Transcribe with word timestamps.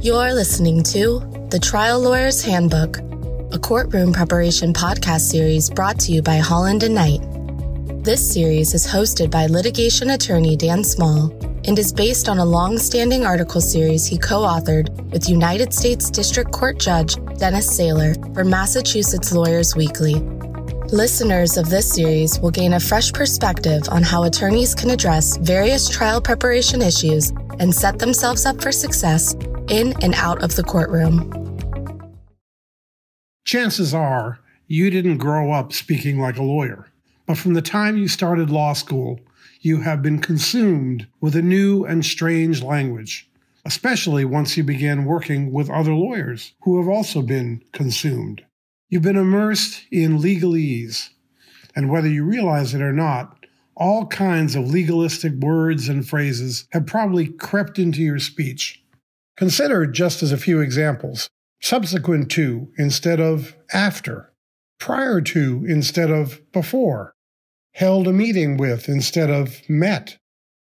You're 0.00 0.32
listening 0.32 0.84
to 0.94 1.18
The 1.50 1.58
Trial 1.58 1.98
Lawyer's 1.98 2.40
Handbook, 2.40 2.98
a 3.52 3.58
courtroom 3.58 4.12
preparation 4.12 4.72
podcast 4.72 5.22
series 5.22 5.70
brought 5.70 5.98
to 5.98 6.12
you 6.12 6.22
by 6.22 6.36
Holland 6.36 6.84
and 6.84 6.94
Knight. 6.94 7.20
This 8.04 8.32
series 8.32 8.74
is 8.74 8.86
hosted 8.86 9.28
by 9.28 9.46
litigation 9.46 10.10
attorney 10.10 10.56
Dan 10.56 10.84
Small 10.84 11.32
and 11.64 11.76
is 11.76 11.92
based 11.92 12.28
on 12.28 12.38
a 12.38 12.44
long 12.44 12.78
standing 12.78 13.26
article 13.26 13.60
series 13.60 14.06
he 14.06 14.16
co 14.16 14.42
authored 14.42 14.88
with 15.10 15.28
United 15.28 15.74
States 15.74 16.10
District 16.10 16.52
Court 16.52 16.78
Judge 16.78 17.16
Dennis 17.36 17.68
Saylor 17.68 18.14
for 18.34 18.44
Massachusetts 18.44 19.32
Lawyers 19.32 19.74
Weekly. 19.74 20.14
Listeners 20.92 21.56
of 21.56 21.70
this 21.70 21.90
series 21.90 22.38
will 22.38 22.52
gain 22.52 22.74
a 22.74 22.80
fresh 22.80 23.12
perspective 23.12 23.82
on 23.90 24.04
how 24.04 24.22
attorneys 24.22 24.76
can 24.76 24.90
address 24.90 25.36
various 25.38 25.88
trial 25.88 26.20
preparation 26.20 26.82
issues 26.82 27.32
and 27.58 27.74
set 27.74 27.98
themselves 27.98 28.46
up 28.46 28.62
for 28.62 28.70
success 28.70 29.34
in 29.70 29.94
and 30.02 30.14
out 30.14 30.42
of 30.42 30.56
the 30.56 30.62
courtroom. 30.62 31.30
Chances 33.44 33.94
are 33.94 34.40
you 34.66 34.90
didn't 34.90 35.18
grow 35.18 35.52
up 35.52 35.72
speaking 35.72 36.20
like 36.20 36.36
a 36.36 36.42
lawyer, 36.42 36.90
but 37.26 37.38
from 37.38 37.54
the 37.54 37.62
time 37.62 37.96
you 37.96 38.08
started 38.08 38.50
law 38.50 38.74
school, 38.74 39.20
you 39.60 39.80
have 39.80 40.02
been 40.02 40.20
consumed 40.20 41.06
with 41.20 41.34
a 41.34 41.42
new 41.42 41.84
and 41.84 42.04
strange 42.04 42.62
language, 42.62 43.28
especially 43.64 44.24
once 44.24 44.56
you 44.56 44.62
began 44.62 45.04
working 45.04 45.52
with 45.52 45.70
other 45.70 45.94
lawyers 45.94 46.52
who 46.62 46.78
have 46.78 46.88
also 46.88 47.22
been 47.22 47.62
consumed. 47.72 48.44
You've 48.88 49.02
been 49.02 49.16
immersed 49.16 49.82
in 49.90 50.18
legalese, 50.18 51.10
and 51.74 51.90
whether 51.90 52.08
you 52.08 52.24
realize 52.24 52.74
it 52.74 52.82
or 52.82 52.92
not, 52.92 53.46
all 53.76 54.06
kinds 54.06 54.54
of 54.56 54.70
legalistic 54.70 55.32
words 55.34 55.88
and 55.88 56.06
phrases 56.06 56.66
have 56.72 56.86
probably 56.86 57.28
crept 57.28 57.78
into 57.78 58.02
your 58.02 58.18
speech. 58.18 58.82
Consider 59.38 59.86
just 59.86 60.20
as 60.24 60.32
a 60.32 60.36
few 60.36 60.60
examples. 60.60 61.30
Subsequent 61.62 62.28
to 62.32 62.72
instead 62.76 63.20
of 63.20 63.56
after, 63.72 64.32
prior 64.80 65.20
to 65.20 65.64
instead 65.68 66.10
of 66.10 66.40
before, 66.50 67.14
held 67.74 68.08
a 68.08 68.12
meeting 68.12 68.56
with 68.56 68.88
instead 68.88 69.30
of 69.30 69.60
met, 69.68 70.18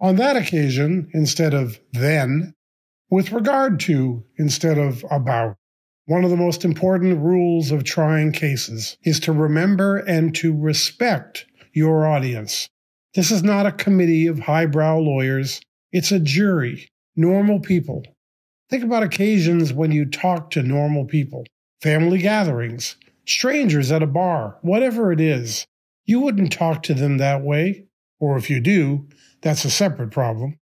on 0.00 0.16
that 0.16 0.34
occasion 0.34 1.08
instead 1.14 1.54
of 1.54 1.78
then, 1.92 2.54
with 3.08 3.30
regard 3.30 3.78
to 3.80 4.24
instead 4.36 4.78
of 4.78 5.04
about. 5.12 5.54
One 6.06 6.24
of 6.24 6.30
the 6.30 6.36
most 6.36 6.64
important 6.64 7.20
rules 7.20 7.70
of 7.70 7.84
trying 7.84 8.32
cases 8.32 8.96
is 9.04 9.20
to 9.20 9.32
remember 9.32 9.98
and 9.98 10.34
to 10.36 10.56
respect 10.56 11.46
your 11.72 12.04
audience. 12.04 12.68
This 13.14 13.30
is 13.30 13.44
not 13.44 13.66
a 13.66 13.72
committee 13.72 14.26
of 14.26 14.40
highbrow 14.40 14.98
lawyers, 14.98 15.60
it's 15.92 16.10
a 16.10 16.18
jury, 16.18 16.88
normal 17.14 17.60
people. 17.60 18.02
Think 18.68 18.82
about 18.82 19.04
occasions 19.04 19.72
when 19.72 19.92
you 19.92 20.04
talk 20.04 20.50
to 20.50 20.62
normal 20.62 21.04
people, 21.04 21.44
family 21.80 22.18
gatherings, 22.18 22.96
strangers 23.24 23.92
at 23.92 24.02
a 24.02 24.06
bar, 24.06 24.58
whatever 24.62 25.12
it 25.12 25.20
is. 25.20 25.66
You 26.04 26.20
wouldn't 26.20 26.52
talk 26.52 26.82
to 26.84 26.94
them 26.94 27.18
that 27.18 27.42
way, 27.42 27.86
or 28.18 28.36
if 28.36 28.50
you 28.50 28.60
do, 28.60 29.08
that's 29.40 29.64
a 29.64 29.70
separate 29.70 30.10
problem. 30.10 30.58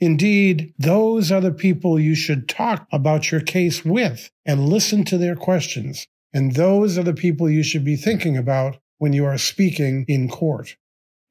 Indeed, 0.00 0.72
those 0.78 1.32
are 1.32 1.40
the 1.40 1.52
people 1.52 1.98
you 1.98 2.14
should 2.14 2.48
talk 2.48 2.86
about 2.92 3.32
your 3.32 3.40
case 3.40 3.84
with 3.84 4.30
and 4.46 4.68
listen 4.68 5.04
to 5.06 5.18
their 5.18 5.34
questions. 5.34 6.06
And 6.32 6.54
those 6.54 6.96
are 6.96 7.02
the 7.02 7.14
people 7.14 7.50
you 7.50 7.64
should 7.64 7.84
be 7.84 7.96
thinking 7.96 8.36
about 8.36 8.76
when 8.98 9.12
you 9.12 9.24
are 9.24 9.38
speaking 9.38 10.04
in 10.06 10.28
court. 10.28 10.76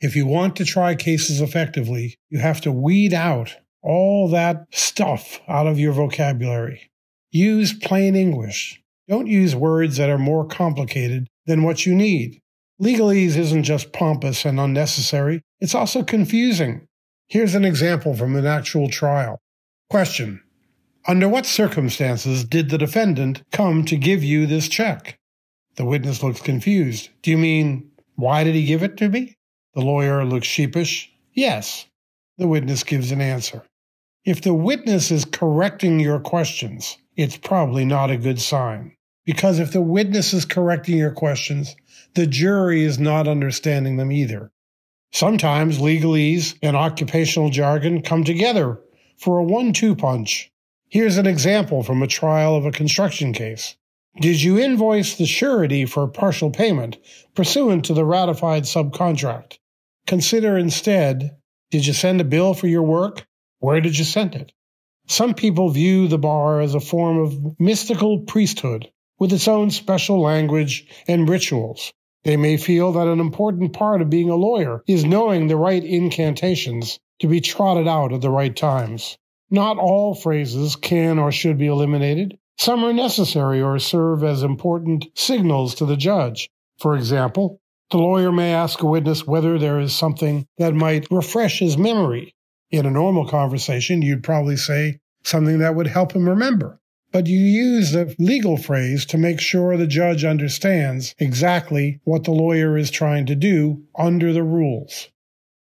If 0.02 0.16
you 0.16 0.26
want 0.26 0.58
to 0.58 0.66
try 0.66 0.96
cases 0.96 1.40
effectively, 1.40 2.18
you 2.30 2.40
have 2.40 2.60
to 2.62 2.72
weed 2.72 3.14
out 3.14 3.56
all 3.88 4.28
that 4.28 4.66
stuff 4.72 5.40
out 5.48 5.66
of 5.66 5.80
your 5.80 5.94
vocabulary. 5.94 6.92
Use 7.32 7.72
plain 7.72 8.18
English. 8.18 8.84
Don't 9.08 9.28
use 9.28 9.56
words 9.56 9.96
that 9.96 10.10
are 10.10 10.18
more 10.18 10.46
complicated 10.46 11.28
than 11.46 11.64
what 11.64 11.86
you 11.86 11.96
need. 11.96 12.42
Legalese 12.82 13.38
isn't 13.38 13.64
just 13.64 13.94
pompous 13.94 14.44
and 14.44 14.60
unnecessary, 14.60 15.42
it's 15.62 15.74
also 15.74 16.04
confusing. 16.04 16.86
Here's 17.30 17.56
an 17.56 17.64
example 17.64 18.14
from 18.14 18.36
an 18.36 18.46
actual 18.46 18.90
trial. 18.90 19.40
Question. 19.90 20.42
Under 21.08 21.30
what 21.30 21.46
circumstances 21.46 22.44
did 22.44 22.70
the 22.70 22.78
defendant 22.78 23.42
come 23.54 23.86
to 23.86 23.96
give 23.96 24.22
you 24.22 24.46
this 24.46 24.68
check? 24.68 25.18
The 25.78 25.86
witness 25.86 26.22
looks 26.22 26.42
confused. 26.42 27.10
Do 27.22 27.32
you 27.32 27.38
mean, 27.38 27.90
why 28.16 28.44
did 28.44 28.54
he 28.54 28.66
give 28.66 28.84
it 28.84 28.98
to 28.98 29.08
me? 29.08 29.38
The 29.76 29.82
lawyer 29.82 30.26
looks 30.26 30.48
sheepish. 30.48 31.10
Yes. 31.34 31.88
The 32.38 32.50
witness 32.50 32.84
gives 32.84 33.12
an 33.12 33.22
answer. 33.22 33.64
If 34.28 34.42
the 34.42 34.54
witness 34.54 35.10
is 35.10 35.24
correcting 35.24 36.02
your 36.02 36.20
questions, 36.20 36.98
it's 37.16 37.38
probably 37.38 37.86
not 37.86 38.12
a 38.12 38.18
good 38.18 38.42
sign. 38.42 38.92
Because 39.26 39.58
if 39.58 39.72
the 39.72 39.80
witness 39.80 40.34
is 40.34 40.44
correcting 40.44 40.98
your 40.98 41.14
questions, 41.14 41.78
the 42.14 42.28
jury 42.28 42.84
is 42.84 43.00
not 43.00 43.30
understanding 43.30 43.96
them 43.96 44.12
either. 44.12 44.52
Sometimes 45.14 45.80
legalese 45.80 46.58
and 46.62 46.76
occupational 46.76 47.50
jargon 47.52 48.02
come 48.02 48.26
together 48.26 48.82
for 49.16 49.38
a 49.38 49.46
one 49.46 49.72
two 49.72 49.96
punch. 49.96 50.52
Here's 50.90 51.16
an 51.16 51.26
example 51.26 51.82
from 51.82 52.04
a 52.04 52.08
trial 52.08 52.58
of 52.58 52.66
a 52.66 52.72
construction 52.72 53.32
case. 53.32 53.78
Did 54.20 54.42
you 54.42 54.60
invoice 54.60 55.16
the 55.16 55.26
surety 55.26 55.86
for 55.86 56.06
partial 56.06 56.52
payment 56.52 56.98
pursuant 57.34 57.86
to 57.86 57.94
the 57.94 58.04
ratified 58.04 58.64
subcontract? 58.64 59.60
Consider 60.06 60.58
instead, 60.58 61.38
did 61.72 61.88
you 61.88 61.94
send 61.94 62.20
a 62.20 62.26
bill 62.26 62.54
for 62.54 62.68
your 62.68 62.84
work? 62.84 63.26
Where 63.60 63.82
did 63.82 63.98
you 63.98 64.06
send 64.06 64.36
it? 64.36 64.52
Some 65.08 65.34
people 65.34 65.70
view 65.70 66.08
the 66.08 66.18
bar 66.18 66.62
as 66.62 66.76
a 66.76 66.80
form 66.80 67.18
of 67.18 67.60
mystical 67.60 68.20
priesthood 68.20 68.92
with 69.20 69.34
its 69.34 69.48
own 69.48 69.72
special 69.72 70.22
language 70.22 70.86
and 71.08 71.28
rituals. 71.28 71.92
They 72.24 72.38
may 72.38 72.58
feel 72.58 72.92
that 72.92 73.08
an 73.08 73.20
important 73.20 73.74
part 73.74 74.02
of 74.02 74.10
being 74.10 74.30
a 74.30 74.36
lawyer 74.36 74.84
is 74.86 75.06
knowing 75.06 75.48
the 75.48 75.56
right 75.56 75.84
incantations 75.84 77.00
to 77.20 77.28
be 77.28 77.42
trotted 77.42 77.88
out 77.88 78.14
at 78.14 78.22
the 78.22 78.30
right 78.30 78.56
times. 78.56 79.18
Not 79.50 79.78
all 79.78 80.14
phrases 80.14 80.76
can 80.76 81.18
or 81.18 81.32
should 81.32 81.58
be 81.58 81.68
eliminated. 81.68 82.38
Some 82.60 82.84
are 82.84 82.94
necessary 82.94 83.62
or 83.62 83.80
serve 83.80 84.24
as 84.24 84.44
important 84.44 85.06
signals 85.16 85.74
to 85.76 85.86
the 85.86 85.98
judge. 85.98 86.50
For 86.80 86.96
example, 86.96 87.62
the 87.92 87.98
lawyer 87.98 88.32
may 88.32 88.54
ask 88.54 88.82
a 88.82 88.86
witness 88.86 89.26
whether 89.26 89.58
there 89.58 89.80
is 89.80 89.94
something 89.94 90.46
that 90.58 90.74
might 90.74 91.08
refresh 91.10 91.60
his 91.60 91.78
memory. 91.78 92.36
In 92.72 92.86
a 92.86 92.92
normal 92.92 93.28
conversation, 93.28 94.02
you'd 94.02 94.24
probably 94.24 94.58
say 94.58 95.00
something 95.24 95.60
that 95.60 95.76
would 95.76 95.88
help 95.88 96.14
him 96.14 96.28
remember 96.28 96.80
but 97.12 97.26
you 97.26 97.40
use 97.40 97.94
the 97.94 98.14
legal 98.20 98.58
phrase 98.58 99.06
to 99.06 99.18
make 99.18 99.40
sure 99.40 99.78
the 99.78 99.88
judge 99.88 100.26
understands 100.26 101.16
exactly 101.18 102.02
what 102.04 102.26
the 102.26 102.32
lawyer 102.32 102.78
is 102.78 102.92
trying 102.92 103.26
to 103.26 103.36
do 103.36 103.82
under 103.98 104.34
the 104.34 104.44
rules. 104.44 105.08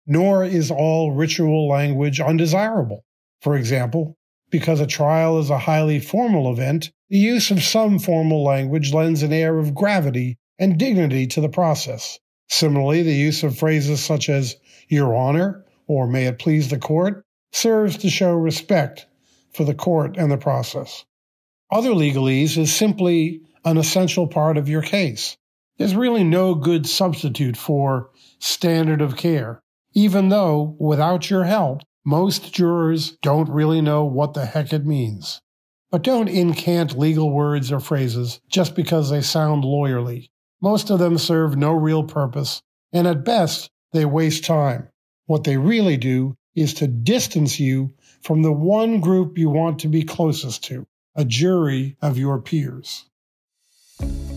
Nor 0.07 0.45
is 0.45 0.71
all 0.71 1.11
ritual 1.11 1.67
language 1.67 2.21
undesirable. 2.21 3.03
For 3.41 3.57
example, 3.57 4.17
because 4.49 4.79
a 4.79 4.87
trial 4.87 5.39
is 5.39 5.49
a 5.49 5.59
highly 5.59 5.99
formal 5.99 6.51
event, 6.51 6.91
the 7.09 7.19
use 7.19 7.51
of 7.51 7.63
some 7.63 7.99
formal 7.99 8.43
language 8.43 8.93
lends 8.93 9.21
an 9.21 9.33
air 9.33 9.57
of 9.59 9.75
gravity 9.75 10.37
and 10.57 10.79
dignity 10.79 11.27
to 11.27 11.41
the 11.41 11.49
process. 11.49 12.19
Similarly, 12.47 13.03
the 13.03 13.13
use 13.13 13.43
of 13.43 13.57
phrases 13.57 14.03
such 14.03 14.29
as 14.29 14.55
Your 14.87 15.13
Honor 15.15 15.65
or 15.87 16.07
May 16.07 16.25
it 16.25 16.39
please 16.39 16.69
the 16.69 16.77
court 16.79 17.23
serves 17.51 17.97
to 17.97 18.09
show 18.09 18.33
respect 18.33 19.05
for 19.53 19.63
the 19.63 19.73
court 19.73 20.17
and 20.17 20.31
the 20.31 20.37
process. 20.37 21.05
Other 21.71 21.91
legalese 21.91 22.57
is 22.57 22.73
simply 22.73 23.41
an 23.63 23.77
essential 23.77 24.27
part 24.27 24.57
of 24.57 24.69
your 24.69 24.81
case. 24.81 25.37
There's 25.77 25.95
really 25.95 26.23
no 26.23 26.55
good 26.55 26.87
substitute 26.87 27.57
for 27.57 28.11
standard 28.39 29.01
of 29.01 29.17
care, 29.17 29.61
even 29.93 30.29
though, 30.29 30.75
without 30.79 31.29
your 31.29 31.45
help, 31.45 31.81
most 32.05 32.53
jurors 32.53 33.17
don't 33.21 33.49
really 33.49 33.81
know 33.81 34.05
what 34.05 34.35
the 34.35 34.45
heck 34.45 34.71
it 34.71 34.85
means. 34.85 35.41
But 35.91 36.03
don't 36.03 36.27
incant 36.27 36.97
legal 36.97 37.31
words 37.31 37.71
or 37.71 37.79
phrases 37.79 38.39
just 38.47 38.75
because 38.75 39.09
they 39.09 39.21
sound 39.21 39.63
lawyerly. 39.63 40.27
Most 40.61 40.89
of 40.89 40.99
them 40.99 41.17
serve 41.17 41.57
no 41.57 41.73
real 41.73 42.03
purpose, 42.03 42.61
and 42.93 43.07
at 43.07 43.25
best, 43.25 43.69
they 43.91 44.05
waste 44.05 44.45
time. 44.45 44.89
What 45.25 45.43
they 45.43 45.57
really 45.57 45.97
do 45.97 46.37
is 46.55 46.75
to 46.75 46.87
distance 46.87 47.59
you 47.59 47.93
from 48.21 48.41
the 48.41 48.51
one 48.51 48.99
group 49.01 49.37
you 49.37 49.49
want 49.49 49.79
to 49.79 49.87
be 49.87 50.03
closest 50.03 50.63
to 50.65 50.85
a 51.15 51.25
jury 51.25 51.97
of 52.01 52.17
your 52.17 52.41
peers. 52.41 53.05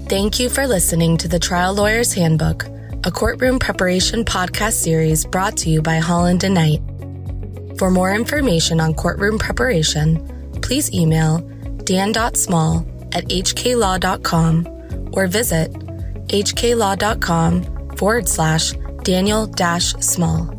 Thank 0.08 0.40
you 0.40 0.48
for 0.48 0.66
listening 0.66 1.18
to 1.18 1.28
the 1.28 1.38
Trial 1.38 1.74
Lawyer's 1.74 2.14
Handbook, 2.14 2.64
a 3.04 3.10
courtroom 3.10 3.58
preparation 3.58 4.24
podcast 4.24 4.74
series 4.74 5.24
brought 5.24 5.56
to 5.58 5.70
you 5.70 5.82
by 5.82 5.96
Holland 5.98 6.44
and 6.44 6.54
Knight. 6.54 6.80
For 7.78 7.90
more 7.90 8.14
information 8.14 8.80
on 8.80 8.94
courtroom 8.94 9.38
preparation, 9.38 10.60
please 10.62 10.92
email 10.92 11.38
dan.small 11.84 12.86
at 13.12 13.24
hklaw.com 13.26 14.66
or 15.12 15.26
visit 15.26 15.72
hklaw.com 16.28 17.96
forward 17.96 18.28
slash 18.28 18.72
daniel 19.02 19.46
dash 19.46 19.92
small. 19.94 20.57